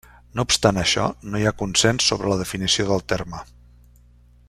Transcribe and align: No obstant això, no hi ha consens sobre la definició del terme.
No 0.37 0.45
obstant 0.47 0.79
això, 0.83 1.03
no 1.35 1.41
hi 1.41 1.45
ha 1.49 1.53
consens 1.59 2.07
sobre 2.13 2.33
la 2.33 2.39
definició 2.43 2.89
del 2.91 3.07
terme. 3.15 3.43